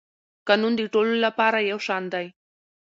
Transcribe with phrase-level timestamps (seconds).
[0.47, 2.25] قانون د ټولو لپاره یو شان دی.